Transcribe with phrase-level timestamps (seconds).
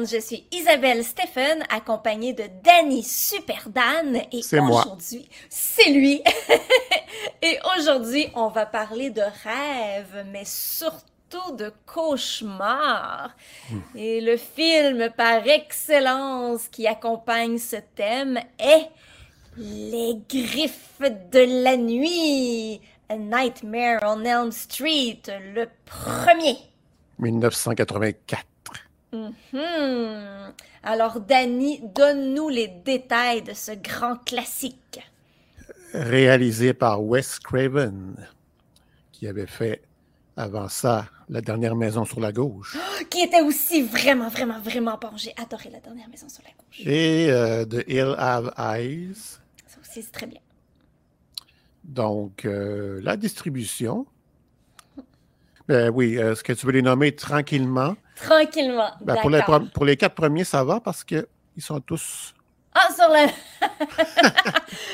[0.00, 4.80] Monde, je suis Isabelle Stephen, accompagnée de Danny Superdan et C'est moi.
[4.80, 6.22] aujourd'hui, c'est lui.
[7.42, 13.36] et aujourd'hui, on va parler de rêves, mais surtout de cauchemars.
[13.94, 18.88] Et le film par excellence qui accompagne ce thème est
[19.58, 22.80] Les griffes de la nuit,
[23.10, 25.20] A Nightmare on Elm Street,
[25.54, 26.56] le premier.
[27.18, 28.49] 1984.
[29.12, 30.52] Hmm.
[30.82, 35.00] Alors, Danny, donne-nous les détails de ce grand classique.
[35.92, 38.14] Réalisé par Wes Craven,
[39.12, 39.82] qui avait fait
[40.36, 42.76] avant ça La dernière maison sur la gauche.
[43.10, 45.10] Qui était aussi vraiment, vraiment, vraiment bon.
[45.16, 46.86] J'ai adoré la dernière maison sur la gauche.
[46.86, 49.14] Et euh, The Hill Have Eyes.
[49.66, 50.40] Ça aussi, c'est très bien.
[51.84, 54.06] Donc, euh, la distribution.
[55.68, 57.96] Ben oui, euh, est-ce que tu veux les nommer tranquillement?
[58.16, 58.90] Tranquillement.
[59.00, 61.26] Ben, pour, les, pour quatre premiers, ça va parce qu'ils
[61.58, 62.34] sont tous.
[62.74, 63.28] Ah, sur le.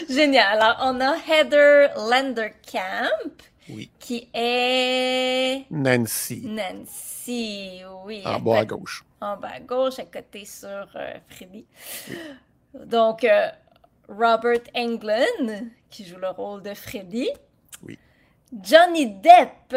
[0.14, 0.58] Génial.
[0.61, 3.33] Alors, on a Heather Landerkamp,
[3.69, 3.91] Oui.
[3.98, 5.64] qui est.
[5.70, 8.23] Nancy, Nancy, oui.
[8.25, 9.05] en bas à gauche.
[9.20, 11.67] en bas à gauche, à côté sur euh, Freddy.
[12.86, 13.48] Donc, euh,
[14.08, 17.28] Robert Englund, qui joue le rôle de Freddy.
[17.83, 17.98] Oui.
[18.62, 19.75] Johnny Depp,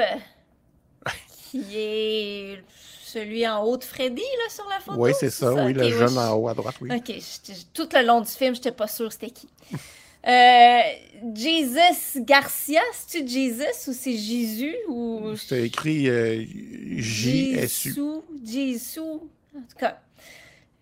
[1.49, 2.63] qui est
[3.03, 4.97] celui en haut de Freddy, là, sur la photo.
[4.99, 5.53] Oui, c'est ça.
[5.53, 6.89] Oui, le jeune je- en haut à droite, oui.
[6.95, 7.11] Ok,
[7.73, 9.47] tout le long du film, j'étais pas sûre c'était qui.
[10.27, 10.79] Euh,
[11.33, 16.43] Jesus Garcia, c'est-tu Jesus ou c'est Jésus ou C'était écrit euh,
[16.97, 17.95] JSU.
[18.43, 19.29] Jisoo.
[19.55, 19.97] En tout cas,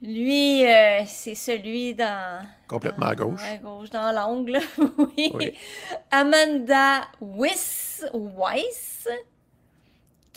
[0.01, 2.43] lui, euh, c'est celui dans.
[2.67, 3.41] Complètement à gauche.
[3.43, 4.59] À gauche, dans l'angle.
[4.97, 5.31] oui.
[5.35, 5.53] Oui.
[6.09, 9.07] Amanda Wiss, Weiss,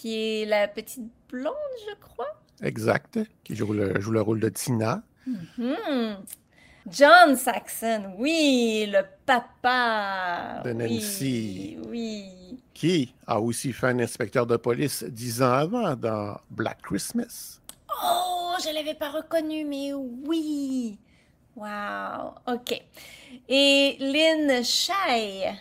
[0.01, 1.53] qui est la petite blonde,
[1.87, 2.41] je crois.
[2.63, 3.19] Exact.
[3.45, 5.03] Qui joue le, joue le rôle de Tina.
[5.27, 6.15] Hmm.
[6.89, 10.63] John Saxon, oui, le papa.
[10.65, 11.77] De Nancy.
[11.87, 12.63] Oui, oui.
[12.73, 17.61] qui a aussi fait un inspecteur de police dix ans avant dans Black Christmas.
[18.03, 20.99] Oh, je l'avais pas reconnu, mais oui.
[21.57, 22.37] Wow.
[22.47, 22.83] OK.
[23.51, 25.53] Et Lynn Shay.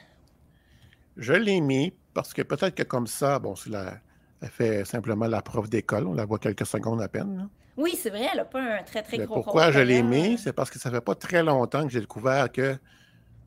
[1.18, 4.00] Je l'ai mis parce que peut-être que comme ça, bon, c'est la,
[4.42, 7.38] elle fait simplement la prof d'école, on la voit quelques secondes à peine.
[7.38, 7.44] là.
[7.78, 10.04] Oui, c'est vrai, elle a pas un très, très Mais gros pourquoi rôle je l'ai
[10.04, 10.38] mis?
[10.38, 12.78] C'est parce que ça fait pas très longtemps que j'ai découvert que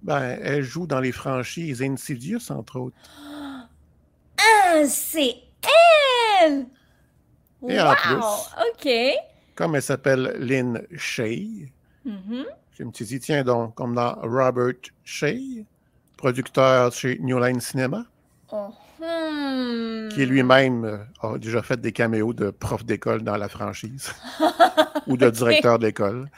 [0.02, 2.96] ben, elle joue dans les franchises Insidious, entre autres.
[4.38, 5.36] Ah, c'est
[6.42, 6.66] elle!
[7.68, 8.14] Et en plus-
[8.74, 8.88] OK.
[9.54, 11.70] Comme elle s'appelle Lynn Shay,
[12.04, 12.46] Mhm.
[12.72, 14.72] je me suis dit, tiens donc, comme dans Robert
[15.04, 15.64] Shay,
[16.16, 18.04] producteur chez New Line Cinema,
[18.54, 18.68] Oh,
[19.02, 20.08] hmm.
[20.08, 24.12] qui lui-même euh, a déjà fait des caméos de prof d'école dans la franchise
[25.06, 26.30] ou de directeur d'école.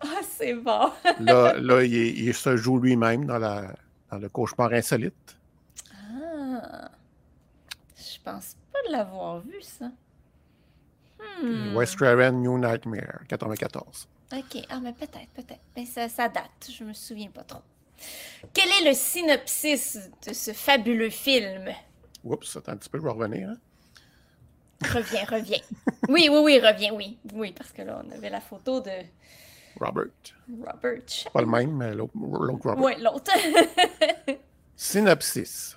[0.00, 0.90] Ah, c'est bon.
[1.20, 3.72] Là, là il, se joue lui-même dans, la,
[4.10, 5.36] dans le cauchemar insolite.
[5.94, 6.90] Ah.
[7.96, 9.90] Je pense pas de l'avoir vu, ça.
[11.42, 11.76] Hmm.
[11.76, 14.08] West Craven New Nightmare, 94.
[14.32, 15.60] Ok, ah, mais peut-être, peut-être.
[15.76, 17.62] Mais ça, ça date, je me souviens pas trop.
[18.54, 21.68] Quel est le synopsis de ce fabuleux film?
[22.24, 23.50] Oups, attends un petit peu, je vais revenir.
[23.50, 23.56] hein.
[24.94, 25.60] Reviens, reviens.
[26.08, 27.18] Oui, oui, oui, reviens, oui.
[27.34, 28.90] Oui, parce que là, on avait la photo de
[29.78, 30.06] Robert.
[30.48, 31.02] Robert
[31.32, 32.78] Pas le même, mais l'autre Robert.
[32.78, 33.32] Oui, l'autre.
[34.76, 35.76] Synopsis.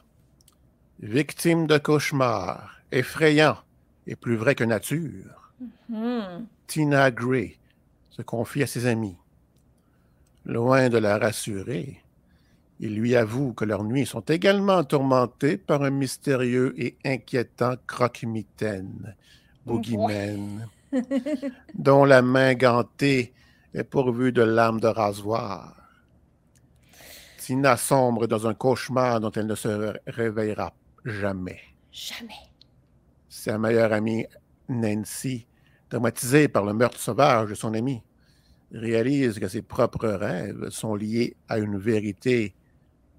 [0.99, 3.57] Victime de cauchemar, effrayant
[4.07, 5.39] et plus vrai que nature,
[5.89, 6.45] Hmm.
[6.67, 7.57] Tina Gray
[8.09, 9.15] se confie à ses amis.
[10.45, 12.01] Loin de la rassurer,
[12.79, 19.15] il lui avoue que leurs nuits sont également tourmentées par un mystérieux et inquiétant croque-mitaine,
[19.65, 20.67] Boogeyman,
[21.75, 23.33] dont la main gantée
[23.73, 25.75] est pourvue de lames de rasoir.
[27.37, 30.73] Tina sombre dans un cauchemar dont elle ne se réveillera
[31.05, 31.59] jamais.
[31.91, 32.33] Jamais.
[33.29, 34.25] Sa meilleure amie,
[34.69, 35.45] Nancy,
[35.89, 38.01] traumatisée par le meurtre sauvage de son ami,
[38.71, 42.55] réalise que ses propres rêves sont liés à une vérité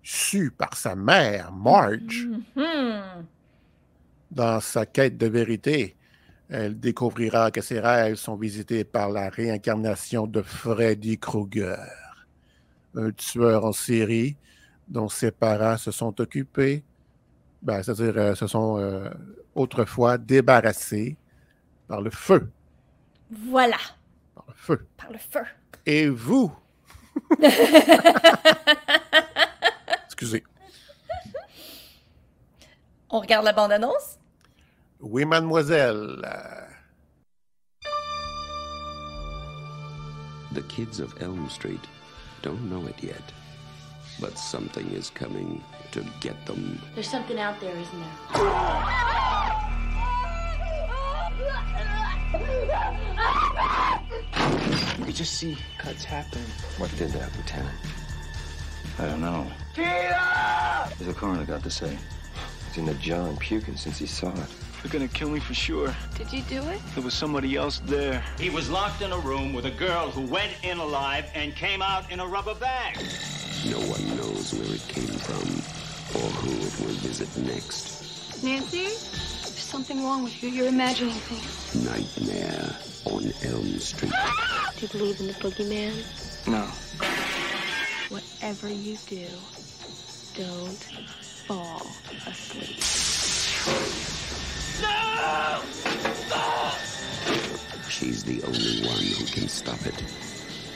[0.05, 2.29] sue par sa mère, Marge.
[2.55, 3.25] Mhm.
[4.31, 5.97] Dans sa quête de vérité,
[6.51, 11.79] elle découvrira que ses rêves sont visités par la réincarnation de Freddy Krueger,
[12.95, 14.37] un tueur en série
[14.87, 16.85] dont ses parents se sont occupés,
[17.63, 19.09] ben, c'est-à-dire euh, se sont euh,
[19.55, 21.17] autrefois débarrassés
[21.89, 22.51] par le feu,
[23.31, 23.79] Voilà,
[24.35, 24.87] par le feu.
[24.99, 25.41] par le feu.
[25.87, 26.53] Et vous?
[30.25, 30.43] excusez.
[33.11, 34.19] On regarde la bande-annonce?
[35.01, 36.23] Oui, mademoiselle.
[40.53, 41.81] The kids of Elm Street
[42.43, 43.33] don't know it yet,
[44.21, 45.63] but something is coming
[45.93, 46.81] to get them.
[46.95, 48.11] There's something out there, isn't there?
[55.07, 56.43] You just see cuts happen.
[56.79, 57.75] What did that, Lieutenant?
[58.99, 59.47] I don't know.
[59.77, 61.99] What's the coroner got to say?
[62.69, 64.49] He's in the John puking since he saw it.
[64.83, 65.95] They're gonna kill me for sure.
[66.17, 66.81] Did you do it?
[66.95, 68.23] There was somebody else there.
[68.39, 71.81] He was locked in a room with a girl who went in alive and came
[71.81, 72.97] out in a rubber bag.
[73.71, 78.45] No one knows where it came from or who it will visit next.
[78.45, 78.83] Nancy?
[78.83, 80.51] There's something wrong with you.
[80.51, 81.85] You're imagining things.
[81.87, 82.77] Nightmare
[83.07, 84.13] on Elm Street.
[84.77, 86.47] Do you believe in the boogeyman?
[86.47, 86.69] No.
[88.45, 89.27] Whatever you do,
[90.37, 90.85] don't
[91.47, 91.81] fall
[92.27, 92.77] asleep.
[97.89, 99.99] She's the only one who can stop it.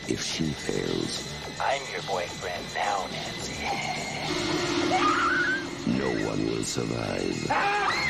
[0.08, 1.30] If she fails,
[1.60, 3.52] I'm your boyfriend now, Nancy.
[5.98, 7.48] no one will survive.
[7.50, 8.07] Ah!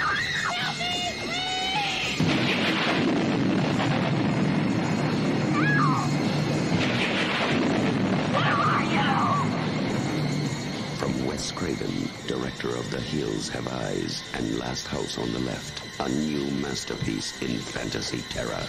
[11.59, 16.49] Craven, director of The Hills Have Eyes and Last House on the Left, a new
[16.63, 18.65] masterpiece in fantasy terror,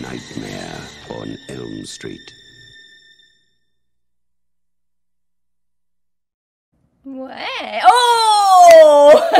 [0.00, 0.80] Nightmare
[1.10, 2.32] on Elm Street.
[7.04, 7.82] Ouais.
[7.84, 9.30] Oh!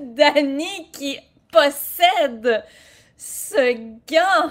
[0.16, 1.20] Danny qui
[1.52, 2.64] possède
[3.16, 3.72] ce
[4.08, 4.50] gant.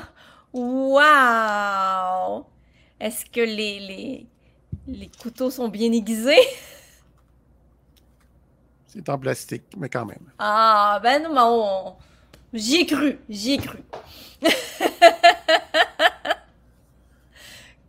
[0.54, 2.46] Wow!
[3.02, 4.28] Est-ce que les, les,
[4.88, 6.40] les couteaux sont bien aiguisés?
[8.94, 10.32] C'est en plastique, mais quand même.
[10.38, 11.96] Ah, ben non,
[12.54, 13.80] J'y ai cru, j'y ai cru.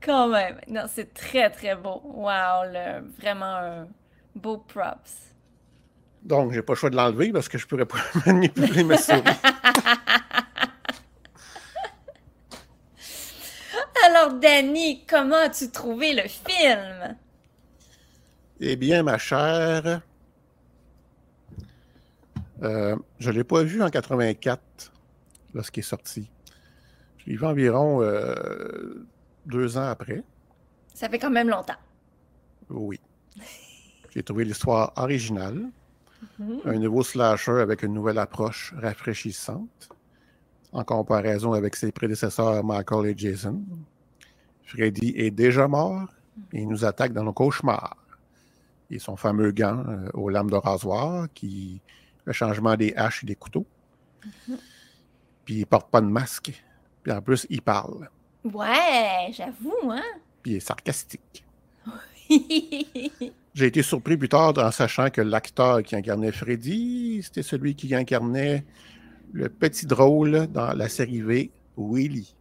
[0.01, 0.59] Quand même.
[0.69, 2.01] Non, c'est très, très beau.
[2.05, 3.89] Wow, le- vraiment un
[4.35, 5.33] beau props.
[6.23, 9.21] Donc, j'ai pas le choix de l'enlever parce que je pourrais pas manipuler ma souris.
[14.07, 17.17] Alors, Danny, comment as-tu trouvé le film?
[18.61, 20.01] Eh bien, ma chère,
[22.65, 24.93] euh, je ne l'ai pas vu en 84,
[25.55, 26.31] lorsqu'il est sorti.
[27.19, 29.07] Je l'ai vu environ euh,
[29.47, 30.23] deux ans après.
[30.95, 31.75] Ça fait quand même longtemps.
[32.71, 33.01] Oui.
[34.11, 35.67] J'ai trouvé l'histoire originale.
[36.65, 39.89] Un nouveau slasher avec une nouvelle approche rafraîchissante
[40.73, 43.63] en comparaison avec ses prédécesseurs Michael et Jason.
[44.65, 46.09] Freddy est déjà mort
[46.53, 47.97] et il nous attaque dans nos cauchemars.
[48.91, 51.81] Et son fameux gant euh, aux lames de rasoir qui
[52.25, 53.67] le changement des haches et des couteaux.
[55.45, 56.53] Puis il porte pas de masque.
[57.03, 58.09] Puis en plus, il parle.
[58.45, 60.03] Ouais, j'avoue, hein?
[60.43, 61.45] Puis il est sarcastique.
[63.55, 67.95] J'ai été surpris plus tard en sachant que l'acteur qui incarnait Freddy, c'était celui qui
[67.95, 68.65] incarnait
[69.33, 72.35] le petit drôle dans la série V, Willy.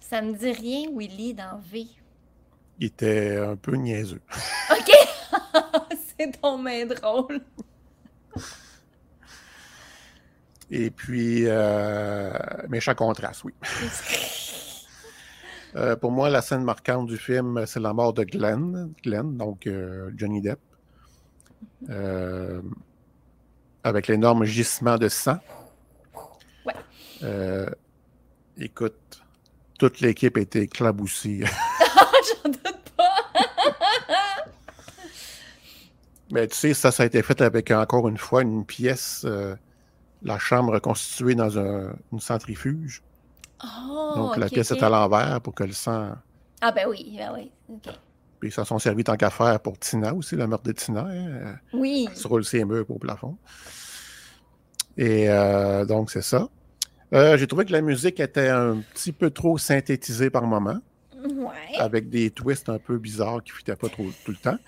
[0.00, 1.86] Ça me dit rien, Willy, dans V.
[2.80, 4.20] Il était un peu niaiseux.
[4.70, 4.90] OK!
[6.18, 7.40] C'est ton main drôle.
[10.70, 12.30] Et puis, euh,
[12.68, 13.54] méchant contraste, oui.
[15.76, 19.66] Euh, pour moi, la scène marquante du film, c'est la mort de Glenn, Glenn donc
[19.66, 20.58] euh, Johnny Depp,
[23.84, 25.38] avec l'énorme gisement de sang.
[26.64, 27.66] Ouais.
[28.56, 29.22] Écoute,
[29.78, 31.44] toute l'équipe était éclaboussée.
[32.44, 33.14] J'en doute pas.
[36.32, 39.26] Mais tu sais, ça, ça a été fait avec encore une fois une pièce,
[40.22, 43.02] la chambre constituée dans un- une centrifuge.
[43.64, 46.12] Oh, Donc la pièce est à l'envers pour que le sang.
[46.60, 47.50] Ah ben oui, ben oui.
[47.68, 47.92] ok.
[48.40, 51.00] Puis ils se sont servis tant qu'à faire pour Tina aussi, le meurtre de Tina.
[51.00, 52.06] hein, euh, Oui.
[52.10, 53.36] Elle se roule ses murs au plafond.
[54.96, 56.48] Et euh, donc, c'est ça.
[57.14, 60.78] Euh, J'ai trouvé que la musique était un petit peu trop synthétisée par moment,
[61.24, 61.78] Ouais.
[61.78, 64.58] avec des twists un peu bizarres qui ne fitaient pas trop tout le temps.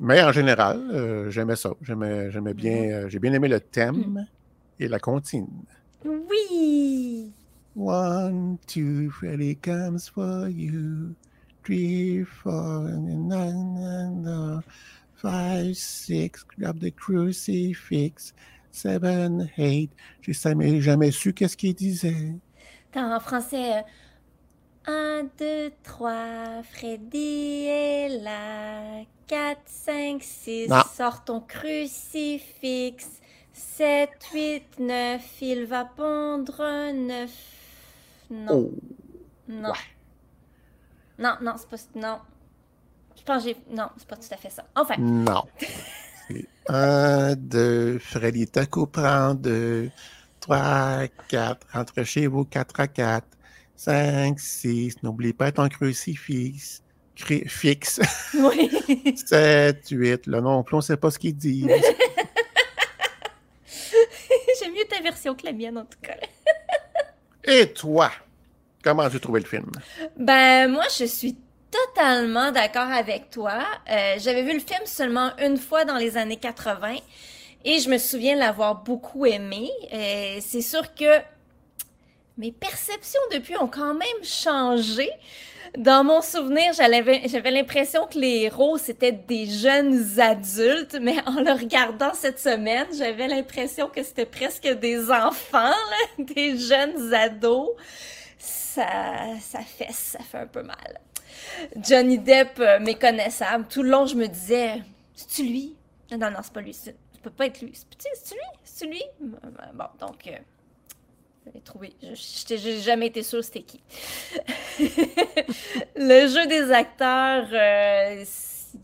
[0.00, 1.70] Mais en général, euh, j'aimais ça.
[1.82, 4.26] J'aimais bien, j'ai bien aimé le thème
[4.80, 5.46] et la comptine.
[6.04, 7.32] Oui.
[7.76, 11.14] One, two, Freddy comes for you.
[11.62, 14.60] Three, four, and nine, and uh,
[15.14, 18.32] five, six, grab the crucifix.
[18.72, 19.90] Seven, eight.
[20.22, 22.34] J'ai jamais, jamais su qu'est-ce qu'il disait.
[22.96, 23.84] En français.
[24.86, 29.04] 1, 2, 3, Freddy est là.
[29.26, 30.82] 4, 5, 6, Non.
[30.96, 33.19] sors ton crucifix.
[33.60, 37.30] 7, 8, 9, il va pondre 9.
[38.30, 38.46] Non.
[38.50, 38.72] Oh,
[39.48, 39.72] Non.
[41.18, 41.76] non, non, c'est pas.
[41.94, 42.18] Non.
[43.18, 43.56] Je pense que j'ai.
[43.70, 44.64] Non, c'est pas tout à fait ça.
[44.74, 44.94] Enfin.
[44.98, 45.42] Non.
[46.28, 49.90] C'est un, deux, Freddy Taco prend deux,
[50.40, 53.28] trois, quatre, rentre chez vous, quatre à quatre,
[53.76, 56.82] cinq, six, n'oublie pas ton crucifix,
[57.14, 58.00] fixe,
[58.34, 58.70] Oui.
[59.16, 61.66] sept, huit, le non plus, on sait pas ce qu'il dit.
[64.80, 66.16] Mieux ta version que la mienne, en tout cas.
[67.44, 68.10] Et toi,
[68.82, 69.70] comment as-tu trouvé le film?
[70.16, 71.36] Ben, moi, je suis
[71.70, 73.58] totalement d'accord avec toi.
[73.90, 76.96] Euh, J'avais vu le film seulement une fois dans les années 80
[77.64, 79.70] et je me souviens l'avoir beaucoup aimé.
[79.92, 81.20] Euh, C'est sûr que
[82.38, 85.10] mes perceptions depuis ont quand même changé.
[85.78, 91.52] Dans mon souvenir, j'avais l'impression que les héros, c'était des jeunes adultes, mais en le
[91.52, 97.70] regardant cette semaine, j'avais l'impression que c'était presque des enfants, là, des jeunes ados.
[98.38, 98.86] Ça,
[99.40, 100.98] ça fait, ça fait un peu mal.
[101.76, 103.66] Johnny Depp, euh, méconnaissable.
[103.68, 104.82] Tout le long, je me disais,
[105.14, 105.76] c'est-tu lui?
[106.10, 106.74] Non, non, c'est pas lui.
[106.74, 107.72] c'est- Ça peut pas être lui.
[107.74, 108.40] C'est- lui?
[108.64, 109.02] C'est-tu lui?
[109.20, 110.32] Bon, donc, euh,
[111.52, 111.92] j'avais trouvé.
[112.14, 113.80] J'ai jamais été sûre c'était qui.
[115.96, 118.24] le jeu des acteurs, euh,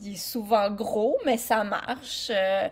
[0.03, 2.29] il est souvent gros, mais ça marche.
[2.31, 2.69] euh,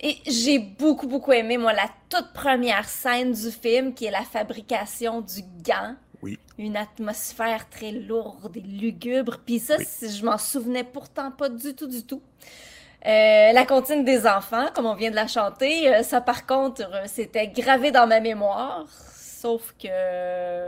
[0.00, 4.22] et j'ai beaucoup, beaucoup aimé, moi, la toute première scène du film, qui est la
[4.24, 5.94] fabrication du gant.
[6.22, 6.38] Oui.
[6.58, 9.38] Une atmosphère très lourde et lugubre.
[9.44, 9.86] Puis ça, Oui.
[10.00, 12.22] je m'en souvenais pourtant pas du tout, du tout.
[13.04, 16.82] Euh, la comptine des enfants, comme on vient de la chanter, euh, ça par contre,
[16.82, 18.86] euh, c'était gravé dans ma mémoire.
[18.88, 19.88] Sauf que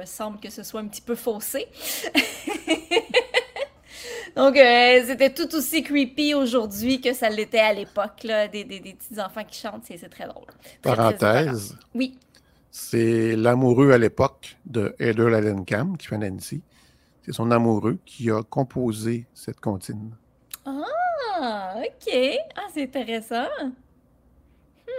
[0.04, 1.68] semble que ce soit un petit peu faussé.
[4.36, 8.80] Donc, euh, c'était tout aussi creepy aujourd'hui que ça l'était à l'époque, là, des, des,
[8.80, 10.46] des petits enfants qui chantent, c'est très drôle.
[10.82, 11.76] Très, Parenthèse.
[11.94, 12.18] Oui.
[12.70, 16.62] c'est l'amoureux à l'époque de Heather Ladenkamp, qui fait Nancy.
[17.22, 20.16] C'est son amoureux qui a composé cette comptine.
[20.66, 20.82] Ah,
[21.76, 22.38] ok.
[22.56, 23.48] Ah, c'est intéressant.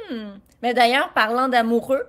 [0.10, 0.40] Hmm.
[0.62, 2.08] Mais d'ailleurs, parlant d'amoureux,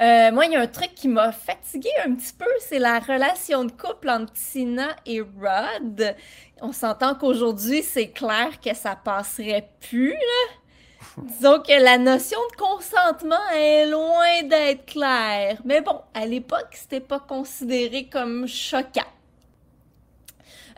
[0.00, 3.00] euh, moi, il y a un truc qui m'a fatigué un petit peu, c'est la
[3.00, 6.16] relation de couple entre Tina et Rod.
[6.62, 10.54] On s'entend qu'aujourd'hui, c'est clair que ça passerait plus, là.
[11.22, 15.58] Disons que la notion de consentement est loin d'être claire.
[15.64, 19.02] Mais bon, à l'époque, c'était pas considéré comme choquant.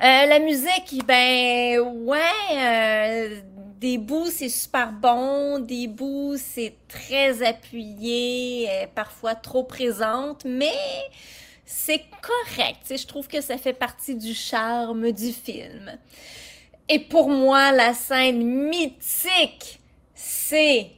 [0.03, 2.19] Euh, la musique, ben ouais,
[2.55, 3.41] euh,
[3.79, 10.73] des bouts c'est super bon, des bouts c'est très appuyé, euh, parfois trop présente, mais
[11.67, 12.87] c'est correct.
[12.97, 15.99] Je trouve que ça fait partie du charme du film.
[16.89, 19.81] Et pour moi, la scène mythique,
[20.15, 20.93] c'est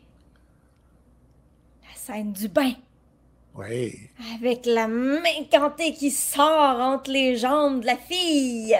[1.82, 2.74] la scène du bain.
[3.54, 3.98] Oui.
[4.40, 8.74] Avec la main cantée qui sort entre les jambes de la fille.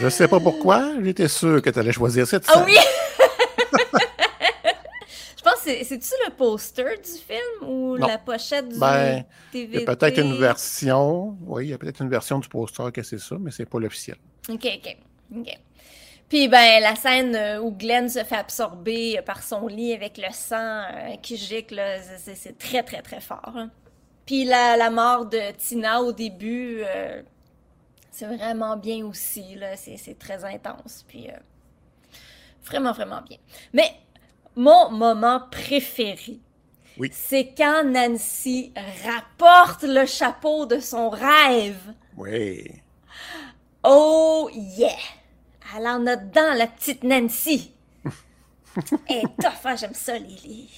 [0.00, 2.64] Je sais pas pourquoi, j'étais sûr que tu allais choisir cette Ah scène.
[2.66, 2.76] oui!
[5.36, 8.06] Je pense que c'est- c'est-tu le poster du film ou Non.
[8.06, 9.78] la pochette du Ben, Il DVD?
[9.78, 13.02] y a peut-être une version, oui, il y a peut-être une version du poster que
[13.02, 14.16] c'est ça, mais c'est pas l'officiel.
[14.50, 14.96] OK, OK.
[15.38, 15.58] OK.
[16.28, 20.30] Puis, ben, la scène euh, où Glenn se fait absorber par son lit avec le
[20.32, 23.52] sang euh, qui gicle, là, c'est- c'est c'est très, très, très fort.
[23.56, 23.70] hein.
[24.28, 27.22] Puis, la, la mort de Tina au début, euh,
[28.10, 29.54] c'est vraiment bien aussi.
[29.54, 29.74] là.
[29.74, 31.02] C'est c'est très intense.
[31.08, 31.36] Puis, euh,
[32.62, 33.38] vraiment, vraiment bien.
[33.72, 33.90] Mais
[34.54, 36.40] mon moment préféré,
[36.98, 37.08] Oui.
[37.10, 38.74] c'est quand Nancy
[39.06, 41.94] rapporte le chapeau de son rêve.
[42.18, 42.70] Oui.
[43.82, 44.90] Oh yeah!
[45.74, 47.72] Elle en a dedans, la petite Nancy.
[49.08, 50.68] Elle est tough, hein, j'aime ça, les, les,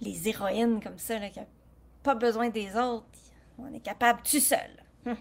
[0.00, 1.40] les héroïnes comme ça, là, qui
[2.02, 3.04] pas besoin des autres.
[3.58, 4.70] On est capable tout seul.
[5.06, 5.16] Hum.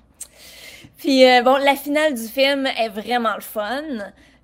[0.97, 3.83] Puis, euh, bon, la finale du film est vraiment le fun.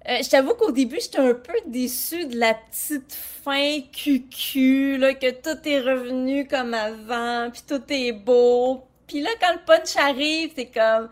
[0.08, 5.14] Euh, je t'avoue qu'au début, j'étais un peu déçue de la petite fin cucu, là,
[5.16, 8.84] que tout est revenu comme avant, puis tout est beau.
[9.08, 11.10] Puis là, quand le punch arrive, c'est comme...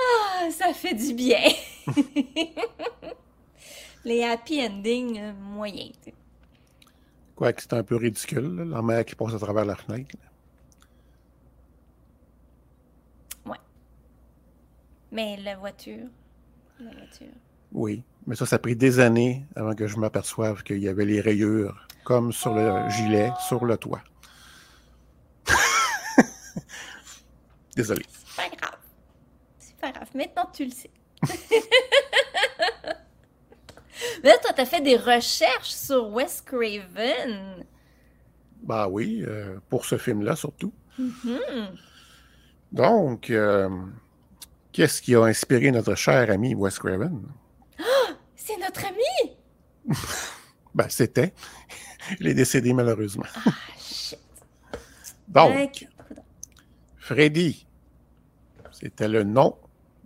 [0.00, 1.42] Ah, ça fait du bien.
[4.04, 5.92] Les happy endings euh, moyens.
[6.02, 6.14] tu sais.
[7.34, 10.14] Quoique c'est un peu ridicule, là, la mère qui passe à travers la fenêtre.
[15.10, 16.06] Mais la voiture.
[16.80, 17.32] La voiture.
[17.72, 21.04] Oui, mais ça, ça a pris des années avant que je m'aperçoive qu'il y avait
[21.04, 24.02] les rayures, comme sur le gilet, sur le toit.
[27.76, 28.04] Désolé.
[28.08, 28.78] C'est pas grave.
[29.58, 30.08] C'est pas grave.
[30.14, 30.90] Maintenant, tu le sais.
[34.22, 37.64] Mais là, toi, t'as fait des recherches sur Wes Craven.
[38.62, 40.72] Bah oui, euh, pour ce film-là surtout.
[40.98, 41.68] Mhm.
[42.72, 43.68] Donc, euh,
[44.78, 47.20] Qu'est-ce qui a inspiré notre cher ami Wes Craven?
[48.36, 49.36] C'est notre ami!
[50.72, 51.34] Ben, c'était.
[52.20, 53.24] Il est décédé malheureusement.
[53.44, 54.20] Ah, shit.
[55.26, 55.88] Donc, Ok.
[56.98, 57.66] Freddy,
[58.70, 59.56] c'était le nom,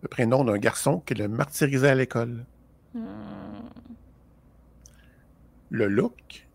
[0.00, 2.46] le prénom d'un garçon qui le martyrisait à l'école.
[5.68, 6.46] Le look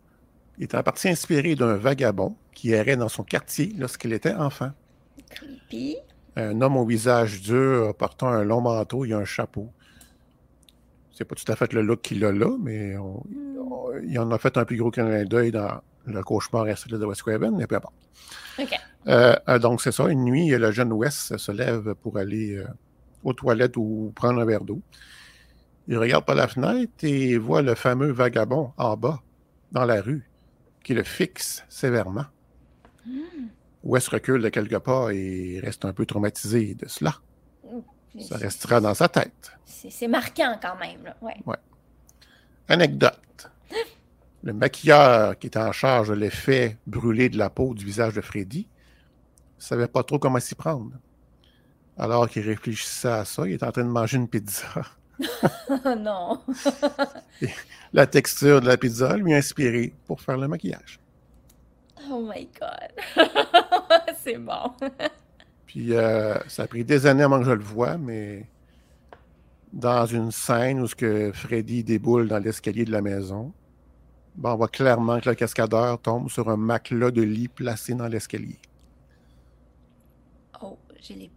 [0.60, 4.72] est en partie inspiré d'un vagabond qui errait dans son quartier lorsqu'il était enfant.
[5.30, 5.98] Creepy.
[6.40, 9.72] Un homme au visage dur, portant un long manteau et un chapeau.
[11.12, 13.24] C'est pas tout à fait le look qu'il a là, mais on-
[13.60, 17.22] on- il en a fait un plus gros clin d'œil dans le cauchemar de Wes
[17.24, 17.96] Craven, mais peu importe.
[19.08, 20.08] Euh, euh, donc, c'est ça.
[20.10, 22.68] Une nuit, le jeune Wes se lève pour aller euh,
[23.24, 24.80] aux toilettes ou prendre un verre d'eau.
[25.88, 29.22] Il regarde par la fenêtre et voit le fameux vagabond en bas,
[29.72, 30.30] dans la rue,
[30.84, 32.26] qui le fixe sévèrement.
[33.88, 37.16] Wes recule de quelques pas et reste un peu traumatisé de cela.
[38.20, 39.54] Ça restera dans sa tête.
[39.66, 41.06] C'est marquant quand même.
[41.06, 41.16] Là.
[41.22, 41.56] Ouais.
[42.68, 43.50] Anecdote.
[44.44, 48.22] Le maquilleur qui était en charge de l'effet brûlé de la peau du visage de
[48.22, 48.68] Freddy
[49.58, 50.92] ne savait pas trop comment s'y prendre.
[51.98, 54.68] Alors qu'il réfléchissait à ça, il était en train de manger une pizza.
[55.70, 56.42] Oh non.
[57.94, 61.00] La texture de la pizza lui a inspiré pour faire le maquillage.
[62.10, 63.26] Oh my God.
[64.24, 64.72] c'est bon.
[65.66, 68.48] Puis euh, ça a pris des années avant que je le voie, mais
[69.74, 73.54] dans une scène où ce que Freddy déboule dans l'escalier de la maison,
[74.36, 78.08] ben, on voit clairement que le cascadeur tombe sur un matelas de lit placé dans
[78.08, 78.60] l'escalier.
[80.62, 81.32] Oh, j'ai les.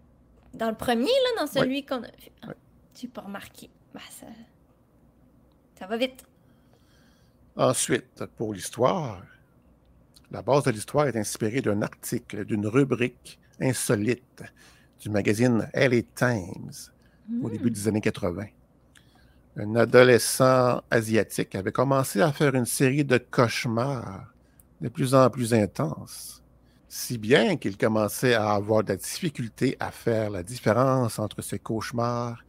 [0.54, 2.30] Dans le premier, là, dans celui qu'on a vu.
[2.42, 2.54] Ah, Ouais.
[2.94, 3.70] J'ai pas remarqué.
[3.94, 4.26] Bah, ça...
[5.78, 6.24] ça va vite.
[7.56, 9.22] Ensuite, pour l'histoire,
[10.30, 14.42] la base de l'histoire est inspirée d'un article, d'une rubrique insolite
[15.00, 16.72] du magazine LA Times
[17.42, 18.46] au début des années 80.
[19.56, 24.32] Un adolescent asiatique avait commencé à faire une série de cauchemars
[24.80, 26.42] de plus en plus intenses,
[26.88, 31.58] si bien qu'il commençait à avoir de la difficulté à faire la différence entre ses
[31.58, 32.42] cauchemars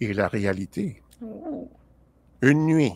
[0.00, 1.02] et la réalité.
[1.20, 1.70] Ouh.
[2.42, 2.92] Une nuit,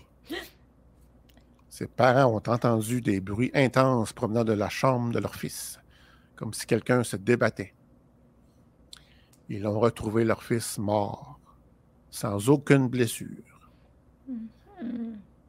[1.80, 5.80] ses parents ont entendu des bruits intenses provenant de la chambre de leur fils,
[6.36, 7.72] comme si quelqu'un se débattait.
[9.48, 11.40] Ils ont retrouvé leur fils mort,
[12.10, 13.70] sans aucune blessure.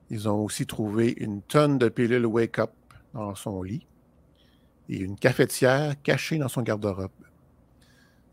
[0.10, 2.72] Ils ont aussi trouvé une tonne de pilules Wake Up
[3.14, 3.86] dans son lit
[4.88, 7.12] et une cafetière cachée dans son garde-robe.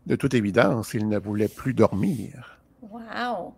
[0.05, 2.61] De toute évidence, il ne voulait plus dormir.
[2.81, 3.55] Wow.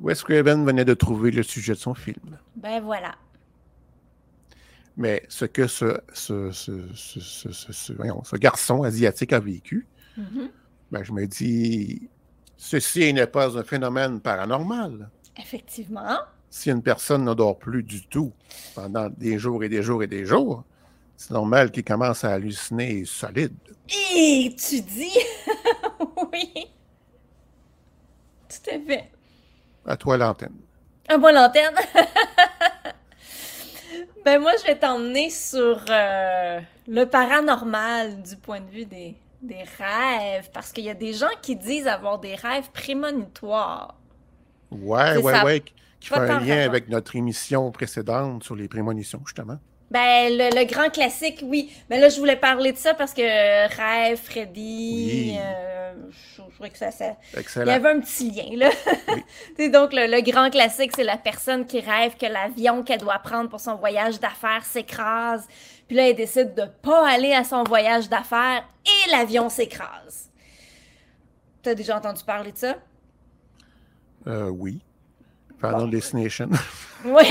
[0.00, 2.38] Wes Craven venait de trouver le sujet de son film.
[2.56, 3.14] Ben voilà.
[4.98, 6.02] Mais ce que ce,
[7.94, 10.50] voyons, garçon asiatique a vécu, Mhm.
[10.90, 12.08] ben, je me dis,
[12.56, 15.08] ceci n'est pas un phénomène paranormal.
[15.36, 16.18] Effectivement.
[16.50, 18.32] Si une personne ne dort plus du tout
[18.74, 20.64] pendant des jours et des jours et des jours,
[21.16, 23.54] c'est normal qu'il commence à halluciner solide.
[24.16, 25.16] Et tu dis.
[26.32, 26.66] oui.
[28.48, 29.10] Tout à fait.
[29.86, 30.56] À toi l'antenne.
[31.08, 31.74] Un bon l'antenne.
[34.24, 39.62] ben moi, je vais t'emmener sur euh, le paranormal du point de vue des, des
[39.78, 40.50] rêves.
[40.52, 43.96] Parce qu'il y a des gens qui disent avoir des rêves prémonitoires.
[44.70, 45.44] Ouais, ouais, ça.
[45.44, 45.62] ouais.
[46.00, 46.66] Qui fait un lien rapport.
[46.66, 49.58] avec notre émission précédente sur les prémonitions, justement.
[49.90, 51.72] Ben, le, le grand classique, oui.
[51.88, 55.38] Mais là, je voulais parler de ça parce que euh, Rêve, Freddy, Oui.
[55.38, 55.77] euh,
[56.10, 58.70] je, je trouvais que ça, ça- Il y avait un petit lien, là.
[59.58, 59.70] Oui.
[59.70, 63.48] Donc, le, le grand classique, c'est la personne qui rêve que l'avion qu'elle doit prendre
[63.50, 65.46] pour son voyage d'affaires s'écrase.
[65.86, 70.30] Puis là, elle décide de pas aller à son voyage d'affaires et l'avion s'écrase.
[71.62, 72.76] T'as déjà entendu parler de ça?
[74.26, 74.80] Euh, oui.
[75.60, 76.50] Final Destination.
[77.04, 77.22] Oui.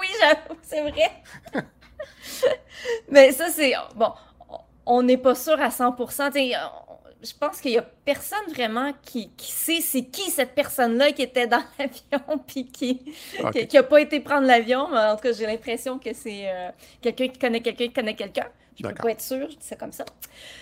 [0.00, 1.12] oui, j'avoue, c'est vrai.
[3.08, 3.72] Mais ça, c'est.
[3.94, 4.12] Bon,
[4.86, 6.30] on n'est pas sûr à 100%.
[6.32, 10.30] Tu sais, on- Je pense qu'il y a personne vraiment qui, qui sait c'est qui
[10.30, 13.00] cette personne-là qui était dans l'avion puis qui
[13.42, 13.52] Ok.
[13.52, 14.88] qui, qui a pas été prendre l'avion.
[14.90, 16.68] Mais en tout cas, j'ai l'impression que c'est euh,
[17.00, 18.46] quelqu'un qui connaît quelqu'un qui connaît quelqu'un.
[18.76, 19.04] Je peux D'accord.
[19.04, 20.04] pas être sûre, je dis ça comme ça.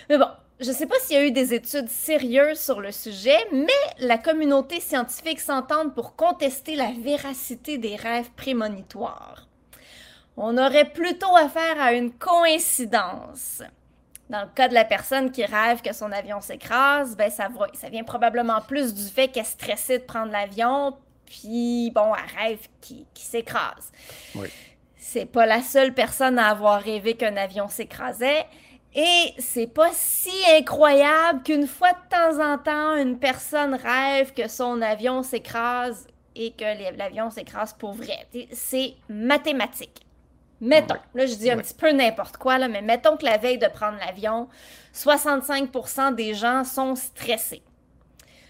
[0.09, 0.27] Mais bon,
[0.61, 4.19] je sais pas s'il y a eu des études sérieuses sur le sujet, mais la
[4.19, 9.49] communauté scientifique s'entend pour contester la véracité des rêves prémonitoires.
[10.37, 13.63] On aurait plutôt affaire à une coïncidence.
[14.33, 17.67] Dans le cas de la personne qui rêve que son avion s'écrase, ben ça, va,
[17.75, 22.39] ça vient probablement plus du fait qu'elle est stressée de prendre l'avion, puis bon, elle
[22.39, 23.93] rêve qu'il qu'il s'écrase.
[24.35, 24.49] Oui.
[24.97, 28.47] C'est pas la seule personne à avoir rêvé qu'un avion s'écrasait.
[28.95, 34.49] Et c'est pas si incroyable qu'une fois de temps en temps, une personne rêve que
[34.49, 38.27] son avion s'écrase et que l'avion s'écrase pour vrai.
[38.53, 40.07] C'est mathématique.
[40.63, 41.63] Mettons, là je dis un Ouais.
[41.63, 44.49] petit peu n'importe quoi, là, mais mettons que la veille de prendre l'avion,
[44.95, 47.63] 65% des gens sont stressés.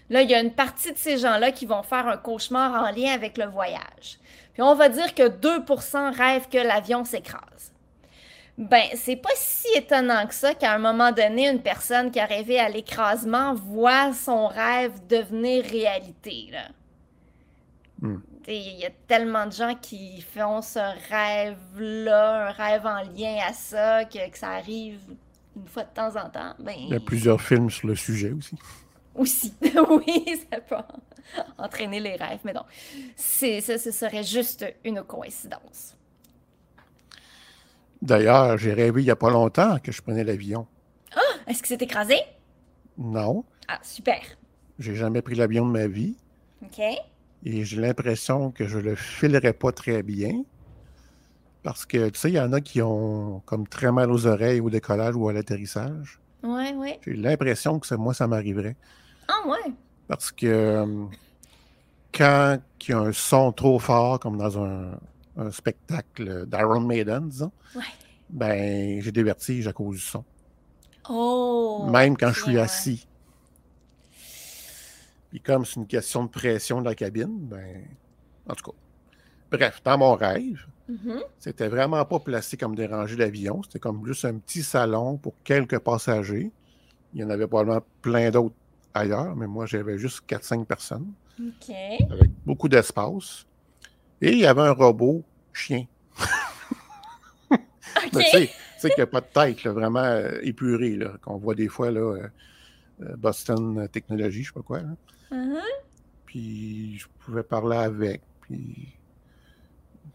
[0.09, 2.91] Là, il y a une partie de ces gens-là qui vont faire un cauchemar en
[2.91, 4.19] lien avec le voyage.
[4.53, 7.71] Puis on va dire que 2% rêvent que l'avion s'écrase.
[8.59, 12.25] Ben, c'est pas si étonnant que ça qu'à un moment donné, une personne qui a
[12.25, 16.49] rêvé à l'écrasement voit son rêve devenir réalité.
[16.51, 16.67] Là.
[18.01, 18.19] Hmm.
[18.47, 20.79] Il y a tellement de gens qui font ce
[21.09, 24.99] rêve-là, un rêve en lien à ça, que, que ça arrive
[25.55, 26.53] une fois de temps en temps.
[26.59, 28.55] Ben, Il y a plusieurs films sur le sujet aussi.
[29.15, 29.53] aussi.
[29.61, 32.65] oui, ça peut en- entraîner les rêves, mais non.
[33.15, 35.95] C'est, ça, ce serait juste une coïncidence.
[38.01, 40.67] D'ailleurs, j'ai rêvé il n'y a pas longtemps que je prenais l'avion.
[41.47, 42.17] Est-ce que c'est écrasé?
[42.97, 44.19] Non, Ah, super.
[44.79, 46.15] j'ai jamais pris l'avion de ma vie
[46.63, 46.81] OK.
[47.45, 50.43] Et j'ai l'impression que je le filerais pas très bien.
[51.63, 54.59] Parce que, tu sais, il y en a qui ont comme très mal aux oreilles
[54.59, 56.19] au décollage ou à l'atterrissage.
[56.43, 56.99] Ouais, ouais.
[57.05, 58.75] J'ai l'impression que moi, ça m'arriverait.
[59.29, 59.73] Ah, ouais.
[60.09, 61.05] Parce que euh,
[62.13, 64.99] quand il y a un son trop fort, comme dans un,
[65.37, 67.81] un spectacle d'Iron Maiden, disons, Ouais.
[68.29, 70.25] ben j'ai des vertiges à cause du son.
[71.09, 71.87] Oh.
[71.91, 73.07] Même quand je suis assis.
[75.33, 77.81] Puis comme c'est une question de pression de la cabine, ben,
[78.47, 78.77] en tout cas.
[79.51, 81.21] Bref, dans mon rêve, Mhm.
[81.39, 83.63] c'était vraiment pas placé comme des rangées d'avions.
[83.63, 86.51] C'était comme juste un petit salon pour quelques passagers.
[87.15, 88.53] Il y en avait probablement plein d'autres
[88.93, 91.75] ailleurs, mais moi, j'avais juste 4-5 personnes OK.
[92.11, 93.47] avec beaucoup d'espace.
[94.21, 95.85] Et il y avait un robot chien.
[97.51, 97.59] OK.
[98.13, 101.37] Mais tu sais, qu'il n'y a pas de tête, là, vraiment euh, épuré, là, qu'on
[101.37, 102.27] voit des fois, là, euh,
[102.99, 104.81] Boston Technologies, je sais pas quoi.
[105.31, 105.57] Mhm.
[106.25, 108.93] Puis je pouvais parler avec, puis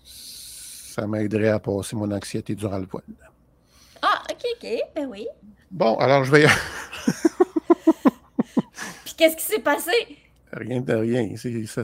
[0.05, 3.03] ça m'aiderait à passer mon anxiété durant le vol.
[4.03, 4.69] Ah, OK, OK.
[4.95, 5.27] Ben oui.
[5.71, 6.47] Bon, alors je vais...
[9.05, 9.91] Puis qu'est-ce qui s'est passé?
[10.53, 11.29] rien de rien.
[11.35, 11.83] tout, ça-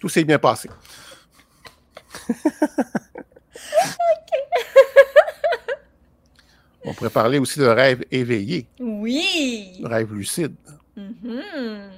[0.00, 0.68] tout s'est bien passé.
[6.84, 9.80] On pourrait parler aussi de rêve éveillé, Oui.
[9.84, 10.54] rêve lucide.
[10.96, 11.90] Mhm.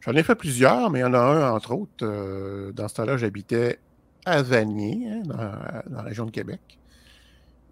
[0.00, 2.04] J'en ai fait plusieurs, mais il y en a un, entre autres.
[2.04, 3.78] euh, dans ce temps-là, j'habitais
[4.24, 6.78] à Vanier, hein, dans, dans la région de Québec.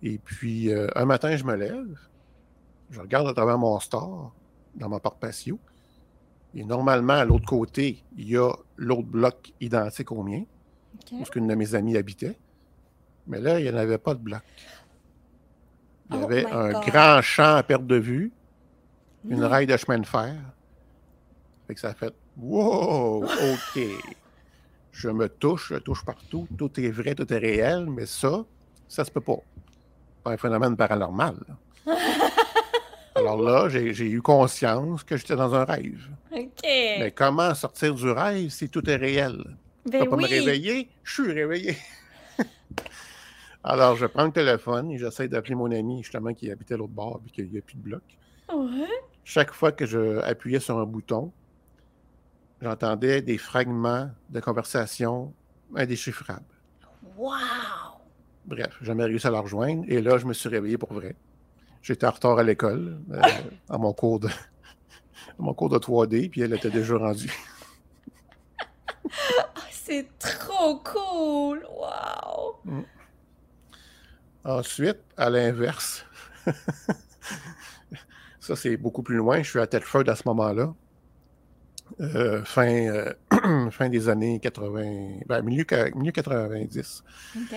[0.03, 1.99] Et puis, euh, un matin, je me lève,
[2.91, 4.33] je regarde à travers mon store,
[4.77, 5.59] dans mon porte patio.
[6.55, 10.43] Et normalement, à l'autre côté, il y a l'autre bloc identique au mien,
[10.95, 11.13] OK.
[11.21, 12.39] où une de mes amies habitait.
[13.27, 14.43] Mais là, il n'y en avait pas de bloc.
[16.11, 16.85] Il y Oh avait un God.
[16.87, 18.33] grand champ à perte de vue,
[19.29, 19.49] une Non.
[19.49, 20.35] rail de chemin de fer.
[21.67, 23.81] Fait que ça a fait Wow, OK.
[24.93, 28.45] Je me touche, je touche partout, tout est vrai, tout est réel, mais ça,
[28.89, 29.39] ça se peut pas.
[30.25, 31.37] Pas un phénomène paranormal.
[31.87, 31.97] là.
[33.15, 36.09] Alors là, j'ai eu conscience que j'étais dans un rêve.
[36.33, 36.49] OK.
[36.65, 39.43] Mais comment sortir du rêve si tout est réel?
[39.87, 40.89] Je ben peux pas me réveiller?
[41.05, 41.77] Je suis réveillé.
[43.63, 47.21] Alors, je prends le téléphone et j'essaie d'appeler mon ami, justement, qui habitait l'autre bord
[47.27, 48.03] et qu'il n'y a plus de bloc.
[48.53, 48.89] Ouais.
[49.25, 51.31] Chaque fois que je appuyais sur un bouton,
[52.63, 55.35] j'entendais des fragments de conversation
[55.77, 56.43] indéchiffrables.
[57.17, 57.31] Wow.
[58.47, 59.85] Bref, j'ai jamais réussi à la rejoindre.
[59.89, 61.15] Et là, je me suis réveillé pour vrai.
[61.83, 63.21] J'étais en retard à l'école, euh,
[63.69, 67.33] à mon cours de à mon cours de 3D, puis elle était déjà rendue.
[69.57, 71.67] Ah, c'est trop cool.
[71.69, 72.85] Wow.
[74.45, 76.05] Ensuite, à l'inverse,
[78.41, 79.43] ça c'est beaucoup plus loin.
[79.43, 80.73] Je suis à Telford à ce moment-là.
[82.01, 83.13] Euh, fin, euh,
[83.71, 87.05] fin des années 80, ben, milieu, milieu 90.
[87.37, 87.57] OK.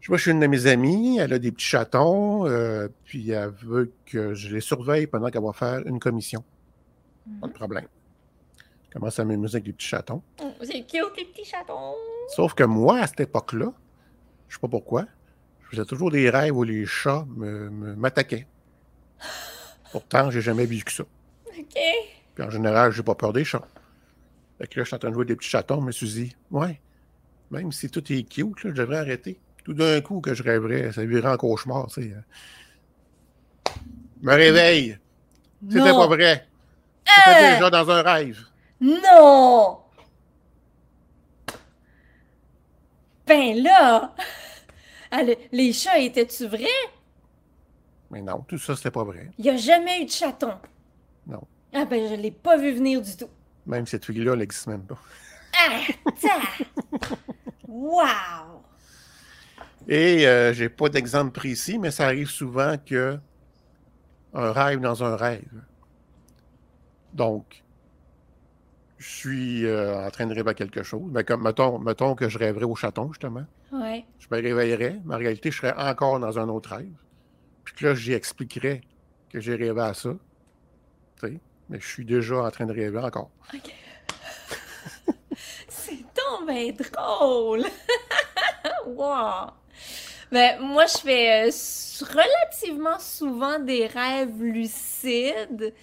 [0.00, 3.50] Je vois chez une de mes amies, elle a des petits chatons, euh, puis elle
[3.50, 6.44] veut que je les surveille pendant qu'elle va faire une commission.
[7.40, 7.88] Pas de problème.
[8.86, 10.22] Je commence à m'amuser avec des petits chatons.
[10.40, 11.94] Oh, c'est cute, les petits chatons.
[12.28, 13.72] Sauf que moi, à cette époque-là,
[14.48, 15.06] je sais pas pourquoi,
[15.66, 18.46] je faisais toujours des rêves où les chats me- me- m'attaquaient.
[19.92, 21.04] Pourtant, j'ai jamais vu que ça.
[21.46, 21.78] OK.
[22.34, 23.66] Puis en général, j'ai pas peur des chats.
[24.58, 26.08] Fait que là, je suis en train de jouer des petits chatons, je me suis
[26.08, 26.80] dit, ouais,
[27.50, 29.38] même si tout est cute, là, je devrais arrêter.
[29.64, 32.12] Tout d'un coup que je rêverais, ça virait en cauchemar, tu sais.
[32.12, 33.72] euh.
[34.22, 34.98] Me réveille.
[35.68, 36.46] C'était pas vrai.
[37.04, 37.52] C'était Euh.
[37.54, 38.38] déjà dans un rêve.
[38.80, 39.78] Non!
[43.26, 44.14] Ben là!
[45.18, 46.66] Ah, le- les chats, étaient-tu vrais?
[48.10, 49.30] Mais non, tout ça, c'était pas vrai.
[49.38, 50.52] Il n'y a jamais eu de chaton.
[51.26, 51.40] Non.
[51.72, 53.28] Ah ben, je l'ai pas vu venir du tout.
[53.64, 54.98] Même cette fille-là, elle n'existe même pas.
[55.58, 55.80] Ah!
[57.66, 58.62] Wow!
[59.88, 63.18] Et euh, j'ai pas d'exemple précis, mais ça arrive souvent que
[64.34, 65.62] un rêve dans un rêve.
[67.14, 67.64] Donc,
[68.98, 71.08] je suis euh, en train de rêver à quelque chose.
[71.10, 73.46] Mais comme, mettons, mettons que je rêverais au chaton, justement.
[73.80, 74.04] Ouais.
[74.18, 76.92] Je me réveillerais, mais en réalité, je serais encore dans un autre rêve.
[77.64, 78.80] Puis que là, j'y expliquerais
[79.30, 80.10] que j'ai rêvé à ça.
[81.20, 83.30] Tu sais, mais je suis déjà en train de rêver encore.
[83.52, 83.74] OK.
[85.68, 87.64] C'est donc bien drôle!
[88.86, 89.50] wow!
[90.30, 91.50] Ben, moi, je fais euh,
[92.00, 95.74] relativement souvent des rêves lucides.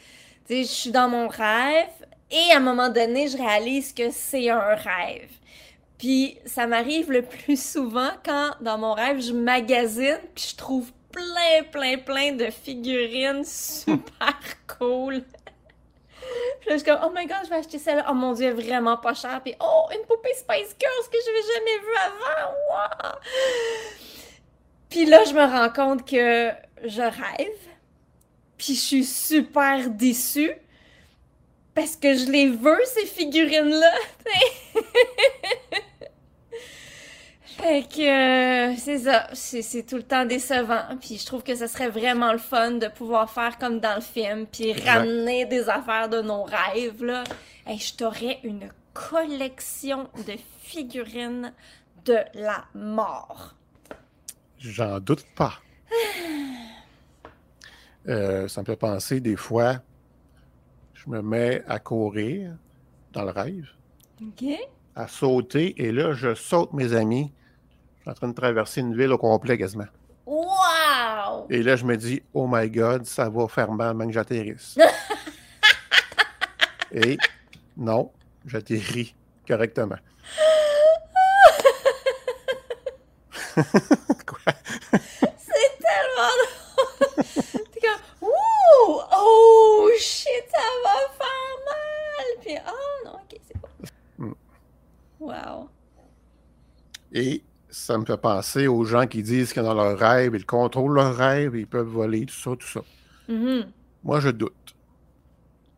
[0.47, 1.89] Tu sais, je suis dans mon rêve
[2.29, 5.29] et à un moment donné, je réalise que c'est un rêve.
[6.03, 10.91] Puis ça m'arrive le plus souvent quand, dans mon rêve, je magasine puis je trouve
[11.13, 14.37] plein, plein, plein de figurines super
[14.67, 15.23] cool.
[16.59, 18.07] Puis là, je suis comme, oh my god, je vais acheter celle-là.
[18.09, 19.39] Oh mon dieu, vraiment pas cher.
[19.45, 22.51] Puis, oh, une poupée Spice Girls que je n'avais jamais vue avant.
[22.51, 23.19] Wow!
[24.89, 26.51] Puis là, je me rends compte que
[26.83, 27.59] je rêve.
[28.57, 30.51] Puis je suis super déçue.
[31.73, 33.93] Parce que je les veux, ces figurines-là.
[37.57, 40.81] Fait que euh, c'est ça, c'est c'est tout le temps décevant.
[40.99, 44.01] Puis je trouve que ce serait vraiment le fun de pouvoir faire comme dans le
[44.01, 44.85] film, puis Exact.
[44.99, 47.23] ramener des affaires de nos rêves là.
[47.65, 51.53] Hey, je t'aurais une collection de figurines
[52.05, 53.55] de la mort.
[54.59, 55.53] J'en doute pas.
[58.09, 59.77] Euh, ça me fait penser des fois,
[60.93, 62.51] je me mets à courir
[63.13, 63.69] dans le rêve,
[64.21, 64.43] Ok.
[64.93, 67.31] à sauter, et là, je saute mes amis.
[68.03, 69.87] Je suis en train de traverser une ville au complet quasiment.
[70.25, 71.47] Wow!
[71.49, 74.77] Et là, je me dis, oh my God, ça va faire mal avant que j'atterrisse.
[76.91, 77.17] et
[77.77, 78.11] non,
[78.45, 79.15] j'atterris
[79.47, 79.95] correctement.
[83.55, 84.53] Quoi?
[85.37, 87.23] C'est tellement drôle!
[87.71, 88.99] T'es comme, ouh!
[89.15, 92.25] Oh shit, ça va faire mal!
[92.41, 93.69] Puis, oh non, ok, c'est bon.
[94.17, 94.35] Mm.
[95.21, 95.69] Wow.
[97.13, 97.41] Et
[97.73, 101.15] ça me fait penser aux gens qui disent que dans leur rêve, ils contrôlent leur
[101.15, 102.81] rêve, ils peuvent voler, tout ça, tout ça.
[103.27, 103.65] Mhm.
[104.03, 104.75] Moi, je doute.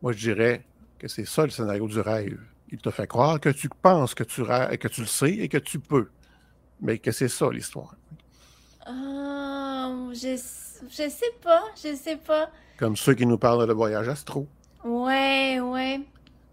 [0.02, 0.64] Moi, je dirais
[0.98, 2.38] que c'est ça le scénario du rêve.
[2.70, 5.48] Il te fait croire que tu penses que tu, rêves, que tu le sais et
[5.48, 6.10] que tu peux.
[6.82, 7.94] Mais que c'est ça l'histoire.
[8.84, 10.36] Ah, je,
[10.90, 12.50] je sais pas, je sais pas.
[12.76, 14.46] Comme ceux qui nous parlent de voyage astro.
[14.84, 16.00] Ouais, ouais.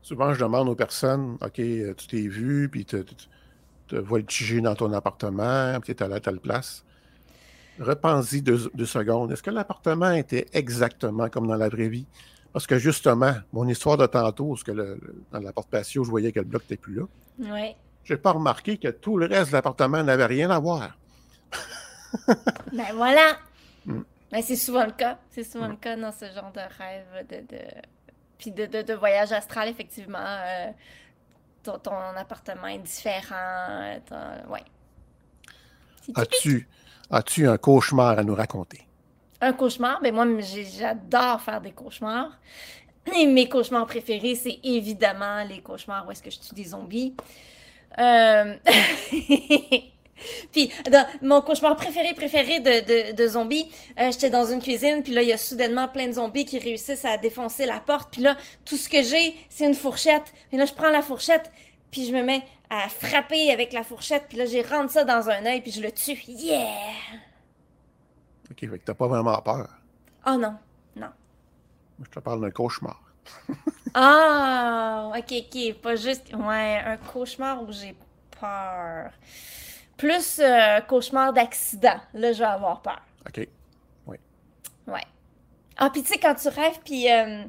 [0.01, 2.95] Souvent, je demande aux personnes OK, euh, tu t'es vu, puis tu
[3.87, 6.83] te voltiger dans ton appartement, puis tu es à telle place.
[7.79, 9.31] Repense-y deux, deux secondes.
[9.31, 12.05] Est-ce que l'appartement était exactement comme dans la vraie vie?
[12.51, 16.03] Parce que justement, mon histoire de tantôt, parce que le- le- dans la porte patio,
[16.03, 17.03] je voyais que le bloc n'était plus là.
[17.39, 17.75] Ouais.
[18.03, 20.97] J'ai pas remarqué que tout le reste de l'appartement n'avait rien à voir.
[22.73, 23.37] Ben voilà!
[23.85, 24.01] Mm.
[24.31, 25.17] Ben c'est souvent le cas.
[25.31, 27.37] C'est souvent le cas dans ce genre de rêve de.
[27.55, 27.61] de...
[28.37, 30.17] Puis de, de, de voyage astral, effectivement.
[30.19, 30.67] euh,
[31.63, 33.99] ton, ton appartement est différent.
[34.07, 34.63] ton- Ouais.
[36.15, 36.67] As-tu
[37.09, 38.81] as-tu un cauchemar à nous raconter?
[39.41, 42.31] Un cauchemar, ben moi, j'adore faire des cauchemars.
[43.17, 47.13] Et mes cauchemars préférés, c'est évidemment les cauchemars où est-ce que je tue des zombies.
[47.99, 48.55] Euh,
[50.51, 55.03] Puis, dans mon cauchemar préféré, préféré de, de, de zombies, euh, j'étais dans une cuisine,
[55.03, 58.11] puis là, il y a soudainement plein de zombies qui réussissent à défoncer la porte.
[58.11, 60.33] Puis là, tout ce que j'ai, c'est une fourchette.
[60.51, 61.51] Et là, je prends la fourchette,
[61.91, 65.29] puis je me mets à frapper avec la fourchette, puis là, j'ai rentre ça dans
[65.29, 66.17] un œil, puis je le tue.
[66.27, 66.67] Yeah!
[68.49, 69.69] OK, fait que t'as pas vraiment peur.
[70.25, 70.55] Oh non,
[70.95, 71.09] non.
[71.97, 73.01] Moi, je te parle d'un cauchemar.
[73.95, 77.95] Ah, ok, ok, pas juste, ouais, un cauchemar où j'ai
[78.39, 79.11] peur.
[79.97, 83.01] Plus euh, cauchemar d'accident, là, je vais avoir peur.
[83.27, 83.47] OK.
[84.87, 85.01] Ouais.
[85.77, 87.43] Ah, puis tu sais, quand tu rêves, puis euh,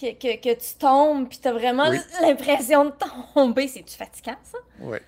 [0.00, 1.98] que, que, que tu tombes, puis t'as vraiment Oui.
[2.22, 2.92] l'impression de
[3.34, 4.58] tomber, c'est-tu fatigant, ça?
[4.80, 4.98] Oui.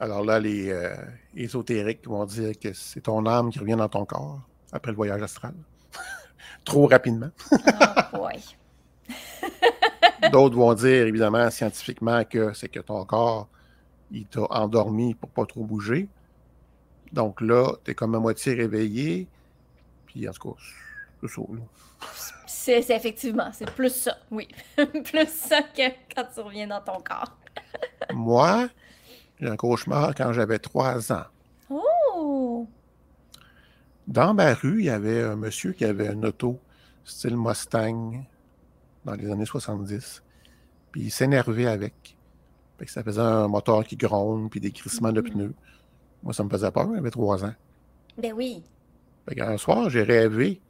[0.00, 0.94] Alors là, les euh,
[1.36, 4.40] ésotériques vont dire que c'est ton âme qui revient dans ton corps
[4.72, 5.54] après le voyage astral.
[6.64, 7.30] Trop rapidement.
[7.80, 8.40] Ah, boy.
[10.32, 13.48] D'autres vont dire, évidemment, scientifiquement, que c'est que ton corps,
[14.10, 16.08] il t'a endormi pour pas trop bouger.
[17.12, 19.28] Donc là, tu es comme à moitié réveillé.
[20.06, 20.60] Puis en tout cas,
[21.20, 22.82] c'est ça.
[22.84, 24.48] c'est effectivement, c'est plus ça, oui.
[24.76, 27.36] plus ça que quand tu reviens dans ton corps.
[28.12, 28.68] Moi,
[29.40, 31.24] j'ai un cauchemar quand j'avais trois ans.
[31.70, 32.68] Oh!
[34.06, 36.60] Dans ma rue, il y avait un monsieur qui avait une auto
[37.04, 38.24] style Mustang
[39.04, 40.22] dans les années 70.
[40.92, 42.16] Puis il s'énervait avec.
[42.78, 45.54] Fait que ça faisait un moteur qui gronde, puis des crissements de pneus.
[46.22, 47.54] Moi, ça me faisait peur, j'avais trois ans.
[48.18, 48.62] Ben oui.
[49.28, 50.60] Fait qu'un soir, j'ai rêvé,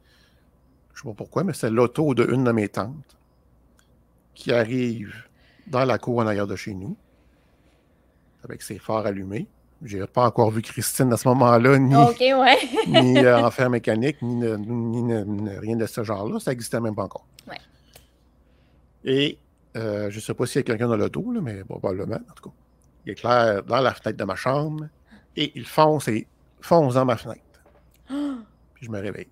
[0.93, 3.17] je sais pas pourquoi, mais c'est l'auto de une de mes tantes
[4.33, 5.13] qui arrive
[5.67, 6.95] dans la cour en arrière de chez nous,
[8.43, 9.47] avec ses phares allumés.
[9.83, 12.57] J'ai pas encore vu Christine à ce moment-là, ni, ouais.
[12.87, 16.39] ni euh, en fer mécanique, ni, rien de ce genre-là.
[16.39, 17.25] Ça n'existait même pas encore.
[17.47, 17.57] Ouais.
[19.03, 19.37] Et
[19.75, 22.49] euh, je ne sais pas s'il y a quelqu'un dans l'auto, mais probablement, en tout
[22.49, 22.55] cas.
[23.05, 24.85] Il éclaire dans la fenêtre de ma chambre
[25.35, 26.27] et il fonce et
[26.61, 27.41] fonce dans ma fenêtre.
[28.07, 29.29] Puis je me réveille.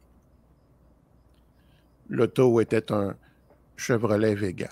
[2.09, 3.15] L'auto était un
[3.75, 4.69] Chevrolet Vega.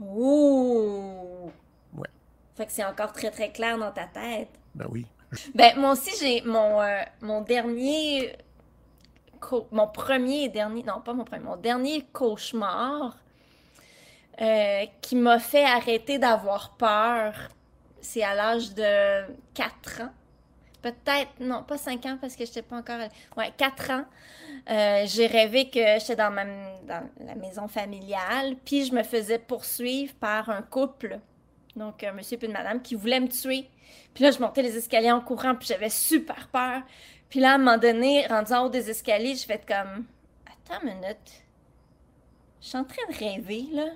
[0.00, 1.50] Ouh.
[1.94, 2.08] Ouais.
[2.56, 4.50] Fait que c'est encore très très clair dans ta tête.
[4.74, 5.06] Ben oui.
[5.54, 8.36] Ben, moi aussi, j'ai mon, euh, mon dernier.
[9.72, 10.82] Mon premier et dernier.
[10.82, 11.44] Non, pas mon premier.
[11.44, 13.16] Mon dernier cauchemar
[14.40, 17.34] euh, qui m'a fait arrêter d'avoir peur.
[18.00, 20.10] C'est à l'âge de 4 ans.
[20.82, 22.98] Peut-être, non, pas 5 ans parce que je n'étais pas encore.
[23.36, 24.04] Ouais, 4 ans.
[24.70, 30.14] Euh, j'ai rêvé que j'étais dans, ma, la maison familiale, puis je me faisais poursuivre
[30.14, 31.18] par un couple,
[31.76, 33.68] donc un monsieur et une madame, qui voulaient me tuer.
[34.14, 36.82] Puis là, je montais les escaliers en courant, puis j'avais super peur.
[37.28, 40.06] Puis là, à un moment donné, rendu en haut des escaliers, je fais comme
[40.46, 41.44] Attends une minute.
[42.60, 43.86] Je suis en train de rêver, là.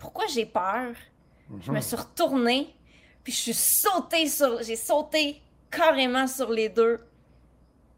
[0.00, 0.94] Pourquoi j'ai peur?
[1.60, 2.74] Je me suis retournée,
[3.22, 4.62] puis je suis sautée sur.
[4.62, 6.98] J'ai sauté carrément sur les deux.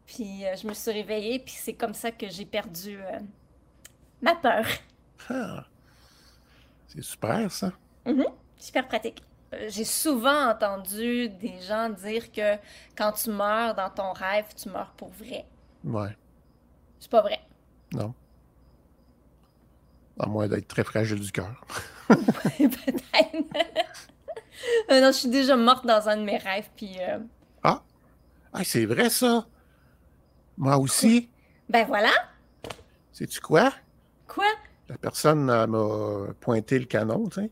[0.05, 3.19] Puis euh, je me suis réveillée, puis c'est comme ça que j'ai perdu euh,
[4.21, 4.65] ma peur.
[5.29, 5.65] Ah.
[6.87, 7.71] C'est super, ça.
[8.05, 8.25] Mhm.
[8.57, 9.23] Super pratique.
[9.53, 12.57] Euh, J'ai souvent entendu des gens dire que
[12.97, 15.45] quand tu meurs dans ton rêve, tu meurs pour vrai.
[15.83, 16.15] Ouais.
[16.99, 17.39] C'est pas vrai.
[17.93, 18.13] Non.
[20.19, 21.53] À moins d'être très fragile du cœur.
[22.07, 23.03] Peut-être.
[24.89, 27.19] Non, je suis déjà morte dans un de mes rêves, puis euh,
[27.63, 27.81] Ah,
[28.63, 29.45] c'est vrai, ça.
[30.57, 31.29] Moi aussi.
[31.67, 32.11] ben voilà.
[33.11, 33.73] Sais-tu quoi?
[34.27, 34.45] Quoi?
[34.87, 35.67] La personne m'a
[36.39, 37.51] pointé le canon, tu sais.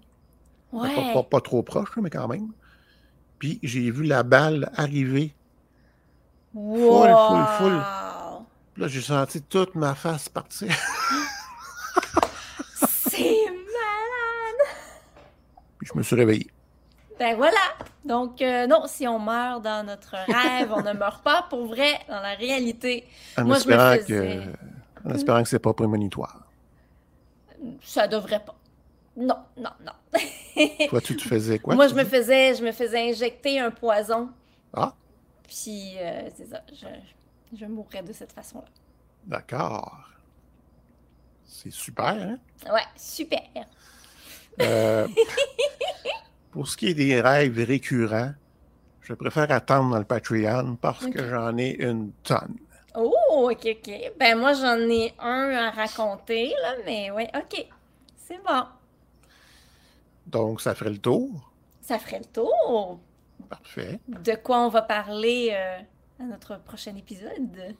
[0.71, 0.95] Ouais.
[0.95, 2.51] Pas, pas- pas trop proche, mais quand même.
[3.39, 5.33] Puis j'ai vu la balle arriver.
[6.53, 7.07] Wow.
[7.07, 7.81] full, full.
[8.73, 10.69] Puis Là, j'ai senti toute ma face partir.
[12.75, 14.61] C'est malade.
[15.79, 16.47] Puis je me suis réveillé.
[17.19, 17.57] Ben voilà.
[18.03, 21.99] Donc, euh, non, si on meurt dans notre rêve, on ne meurt pas pour vrai
[22.07, 23.07] dans la réalité.
[23.37, 24.45] En Moi, je me espérant faisais-
[25.03, 25.07] que.
[25.09, 26.47] En espérant que c'est pas prémonitoire.
[27.83, 28.55] Ça devrait pas.
[29.17, 29.91] Non, non, non.
[30.89, 31.75] Toi, tu te faisais quoi?
[31.75, 34.29] Moi, je me faisais, je me faisais injecter un poison.
[34.73, 34.93] Ah,
[35.47, 36.87] Puis, euh, c'est ça, je,
[37.57, 38.65] je mourrais de cette façon-là.
[39.25, 39.97] d'accord.
[41.45, 42.37] C'est super, hein?
[42.71, 43.41] Ouais, super.
[44.61, 45.07] Euh,
[46.51, 48.33] pour ce qui est des rêves récurrents,
[49.01, 52.57] je préfère attendre dans le Patreon parce que j'en ai une tonne.
[52.95, 54.11] Oh, ok, ok.
[54.19, 57.65] Ben, moi, j'en ai un à raconter, là, mais ouais, ok.
[58.15, 58.63] C'est bon.
[60.27, 61.51] Donc, ça ferait le tour.
[61.81, 62.99] Ça ferait le tour.
[63.49, 63.99] Parfait.
[64.07, 65.79] De quoi on va parler euh,
[66.19, 67.75] à notre prochain épisode?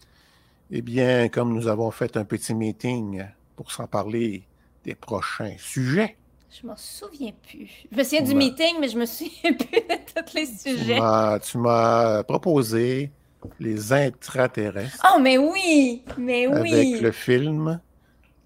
[0.72, 4.48] Eh bien, comme nous avons fait un petit meeting pour s'en parler
[4.84, 6.18] des prochains sujets,
[6.52, 7.86] Je m'en souviens plus.
[7.92, 11.00] Je me souviens du meeting, mais je me souviens plus de tous les sujets.
[11.50, 13.12] tu m'as proposé
[13.60, 16.04] les intraterrestres Oh, mais oui!
[16.18, 16.74] Mais oui!
[16.74, 17.80] avec le film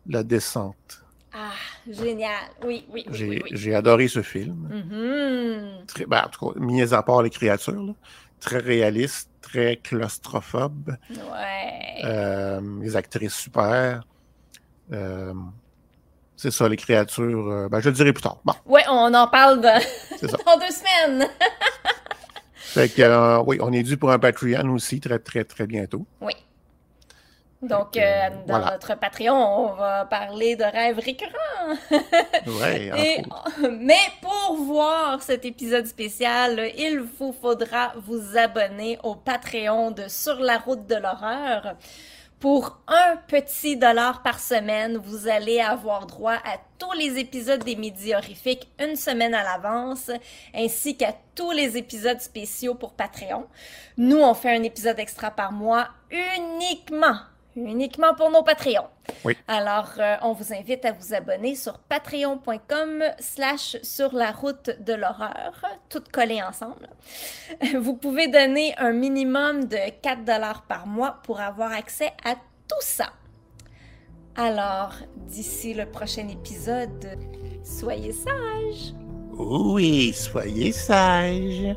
[0.08, 1.04] La descente.
[1.34, 1.52] Ah,
[1.90, 2.32] génial.
[2.64, 4.70] Oui, oui, oui, J'ai oui, adoré ce film.
[4.72, 5.86] Mhm.
[5.88, 7.94] Très, ben, en tout cas, mis à part les créatures, là,
[8.40, 10.96] très réaliste, très claustrophobe.
[11.10, 12.02] Ouais.
[12.06, 14.06] Euh, les actrices super.
[14.94, 15.34] Euh,
[16.38, 17.48] c'est ça, les créatures.
[17.50, 18.38] euh, ben, je le dirai plus tard.
[18.44, 19.80] Bon, Ouais, on en parle dans,
[20.22, 21.28] deux semaines.
[22.56, 26.06] Fait que, euh, oui, on est dû pour un Patreon aussi, très, très, très bientôt.
[26.22, 26.34] Oui.
[27.62, 28.72] Donc, euh, dans voilà.
[28.74, 31.32] notre Patreon, on va parler de rêves récurrents.
[32.62, 33.24] Ouais, Et-
[33.72, 40.36] mais pour voir cet épisode spécial, il vous faudra vous abonner au Patreon de Sur
[40.42, 41.76] la route de l'horreur.
[42.46, 47.76] Pour un petit dollar par semaine, vous allez avoir droit à tous les épisodes des
[47.76, 50.12] Midis Horrifiques une semaine à l'avance,
[50.54, 53.48] ainsi qu'à tous les épisodes spéciaux pour Patreon.
[53.98, 57.18] Nous, on fait un épisode extra par mois uniquement
[57.56, 58.88] uniquement pour nos Patreons.
[59.24, 59.38] Oui.
[59.48, 64.94] Alors, euh, on vous invite à vous abonner sur patreon.com slash sur la route de
[64.94, 66.90] l'horreur, toutes collées ensemble.
[67.80, 72.82] Vous pouvez donner un minimum de 4 dollars par mois pour avoir accès à tout
[72.82, 73.12] ça.
[74.36, 77.18] Alors, d'ici le prochain épisode,
[77.64, 78.94] soyez sages.
[79.32, 81.76] Oui, soyez sages.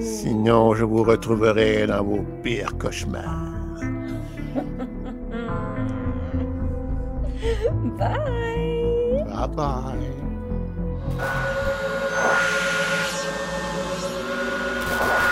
[0.00, 3.53] Sinon, je vous retrouverai dans vos pires cauchemars.
[7.98, 9.22] Bye.
[9.28, 10.10] Bye bye.